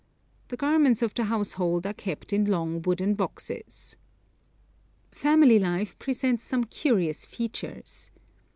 [0.47, 3.97] The garments of the household are kept in long wooden boxes.
[5.11, 8.09] Family life presents some curious features.